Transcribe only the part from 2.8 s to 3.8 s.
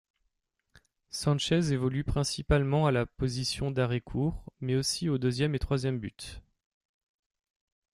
à la positions